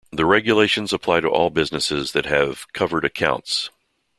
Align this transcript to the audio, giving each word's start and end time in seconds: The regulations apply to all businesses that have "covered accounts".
The 0.11 0.25
regulations 0.25 0.91
apply 0.93 1.19
to 1.19 1.27
all 1.27 1.51
businesses 1.51 2.13
that 2.13 2.25
have 2.25 2.65
"covered 2.73 3.05
accounts". 3.05 3.69